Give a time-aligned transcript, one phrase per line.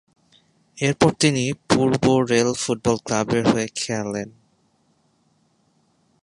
[0.77, 4.29] এরপর তিনি পূর্ব rail football ক্লাবের হয়ে খেলেন।